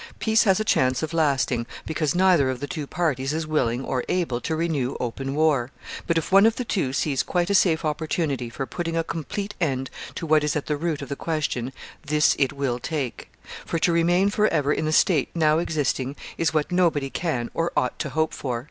"Peace 0.17 0.45
has 0.45 0.59
a 0.59 0.63
chance 0.65 1.03
of 1.03 1.13
lasting, 1.13 1.67
because 1.85 2.15
neither 2.15 2.49
of 2.49 2.59
the 2.59 2.65
two 2.65 2.87
parties 2.87 3.33
is 3.33 3.45
willing 3.45 3.85
or 3.85 4.03
able 4.09 4.41
to 4.41 4.55
renew 4.55 4.97
open 4.99 5.35
war; 5.35 5.69
but, 6.07 6.17
if 6.17 6.31
one 6.31 6.47
of 6.47 6.55
the 6.55 6.65
two 6.65 6.91
sees 6.91 7.21
quite 7.21 7.51
a 7.51 7.53
safe 7.53 7.85
opportunity 7.85 8.49
for 8.49 8.65
putting 8.65 8.97
a 8.97 9.03
complete 9.03 9.53
end 9.61 9.91
to 10.15 10.25
what 10.25 10.43
is 10.43 10.55
at 10.55 10.65
the 10.65 10.75
root 10.75 11.03
of 11.03 11.09
the 11.09 11.15
question, 11.15 11.71
this 12.03 12.35
it 12.39 12.51
will 12.51 12.79
take; 12.79 13.29
for 13.63 13.77
to 13.77 13.91
remain 13.93 14.31
forever 14.31 14.73
in 14.73 14.85
the 14.85 14.91
state 14.91 15.29
now 15.35 15.59
existing 15.59 16.15
is 16.35 16.51
what 16.51 16.71
nobody 16.71 17.11
can 17.11 17.51
or 17.53 17.71
ought 17.77 17.99
to 17.99 18.09
hope 18.09 18.33
for. 18.33 18.59